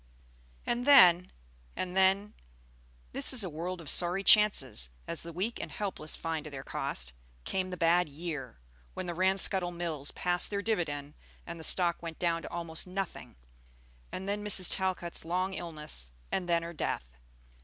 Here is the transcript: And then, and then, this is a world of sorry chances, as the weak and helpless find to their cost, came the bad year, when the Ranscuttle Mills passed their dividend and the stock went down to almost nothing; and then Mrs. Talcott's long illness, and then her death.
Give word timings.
And 0.65 0.87
then, 0.87 1.31
and 1.75 1.95
then, 1.95 2.33
this 3.11 3.31
is 3.31 3.43
a 3.43 3.51
world 3.51 3.79
of 3.79 3.87
sorry 3.87 4.23
chances, 4.23 4.89
as 5.05 5.21
the 5.21 5.31
weak 5.31 5.61
and 5.61 5.71
helpless 5.71 6.15
find 6.15 6.43
to 6.45 6.49
their 6.49 6.63
cost, 6.63 7.13
came 7.43 7.69
the 7.69 7.77
bad 7.77 8.09
year, 8.09 8.57
when 8.95 9.05
the 9.05 9.13
Ranscuttle 9.13 9.69
Mills 9.71 10.09
passed 10.09 10.49
their 10.49 10.63
dividend 10.63 11.13
and 11.45 11.59
the 11.59 11.63
stock 11.63 12.01
went 12.01 12.17
down 12.17 12.41
to 12.41 12.49
almost 12.49 12.87
nothing; 12.87 13.35
and 14.11 14.27
then 14.27 14.43
Mrs. 14.43 14.75
Talcott's 14.75 15.23
long 15.23 15.53
illness, 15.53 16.11
and 16.31 16.49
then 16.49 16.63
her 16.63 16.73
death. 16.73 17.07